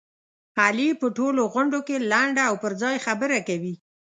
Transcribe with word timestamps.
علي 0.61 0.89
په 1.01 1.07
ټولو 1.17 1.41
غونډوکې 1.53 1.95
لنډه 2.11 2.43
او 2.49 2.55
پرځای 2.63 2.95
خبره 3.05 3.37
کوي. 3.47 3.73